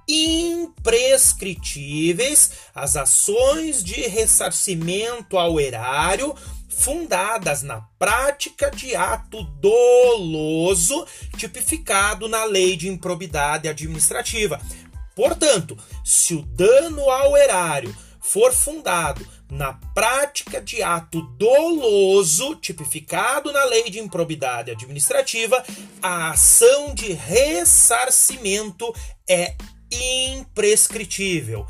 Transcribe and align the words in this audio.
imprescritíveis 0.08 2.50
as 2.74 2.96
ações 2.96 3.84
de 3.84 4.00
ressarcimento 4.02 5.38
ao 5.38 5.60
erário 5.60 6.34
fundadas 6.68 7.62
na 7.62 7.80
prática 7.98 8.70
de 8.70 8.94
ato 8.96 9.44
doloso 9.60 11.06
tipificado 11.36 12.26
na 12.28 12.44
lei 12.44 12.76
de 12.76 12.88
improbidade 12.88 13.68
administrativa. 13.68 14.60
Portanto, 15.14 15.78
se 16.04 16.34
o 16.34 16.42
dano 16.42 17.08
ao 17.10 17.36
erário 17.36 17.94
for 18.20 18.52
fundado 18.52 19.24
na 19.50 19.74
prática 19.94 20.60
de 20.60 20.82
ato 20.82 21.22
doloso 21.36 22.54
tipificado 22.56 23.52
na 23.52 23.64
lei 23.64 23.90
de 23.90 23.98
improbidade 23.98 24.70
administrativa, 24.70 25.64
a 26.00 26.30
ação 26.30 26.94
de 26.94 27.12
ressarcimento 27.12 28.94
é 29.28 29.56
imprescritível. 29.90 31.66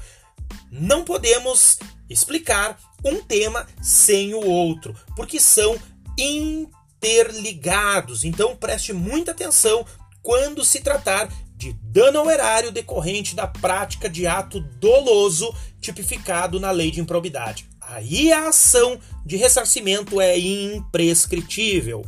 Não 0.70 1.05
podemos 1.05 1.78
explicar 2.09 2.78
um 3.05 3.22
tema 3.22 3.67
sem 3.81 4.34
o 4.34 4.44
outro, 4.44 4.94
porque 5.17 5.41
são 5.41 5.78
interligados. 6.19 8.25
Então 8.25 8.56
preste 8.56 8.92
muita 8.92 9.31
atenção 9.31 9.87
quando 10.22 10.65
se 10.65 10.81
tratar 10.81 11.33
de 11.56 11.72
dano 11.72 12.20
ao 12.20 12.31
erário 12.31 12.72
decorrente 12.72 13.34
da 13.34 13.47
prática 13.47 14.09
de 14.09 14.27
ato 14.27 14.61
doloso 14.61 15.55
tipificado 15.81 16.59
na 16.59 16.70
lei 16.70 16.91
de 16.91 17.00
improbidade. 17.00 17.70
Aí 17.91 18.33
a 18.33 18.49
ação 18.49 19.01
de 19.27 19.37
ressarcimento 19.37 20.21
é 20.21 20.39
imprescritível. 20.39 22.05